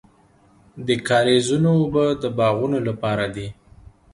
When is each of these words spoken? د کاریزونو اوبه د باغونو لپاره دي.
د 0.87 0.89
کاریزونو 1.07 1.69
اوبه 1.81 2.05
د 2.21 2.23
باغونو 2.37 2.77
لپاره 2.87 3.25
دي. 3.35 3.47